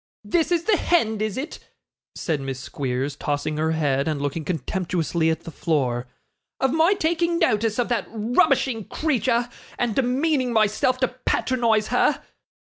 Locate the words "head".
3.73-4.07